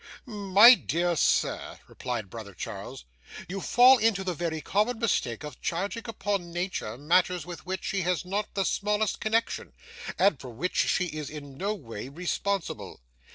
'My 0.25 0.73
dear 0.73 1.15
sir,' 1.15 1.77
replied 1.87 2.31
brother 2.31 2.55
Charles, 2.55 3.05
'you 3.47 3.61
fall 3.61 3.99
into 3.99 4.23
the 4.23 4.33
very 4.33 4.59
common 4.59 4.97
mistake 4.97 5.43
of 5.43 5.61
charging 5.61 6.01
upon 6.09 6.49
Nature, 6.51 6.97
matters 6.97 7.45
with 7.45 7.67
which 7.67 7.83
she 7.83 8.01
has 8.01 8.25
not 8.25 8.51
the 8.55 8.65
smallest 8.65 9.19
connection, 9.19 9.73
and 10.17 10.39
for 10.39 10.49
which 10.49 10.75
she 10.89 11.05
is 11.05 11.29
in 11.29 11.55
no 11.55 11.75
way 11.75 12.09
responsible. 12.09 12.99